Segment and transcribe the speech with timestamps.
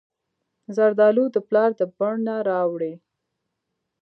[0.75, 2.93] زردالو د پلار د بڼ نه راوړي.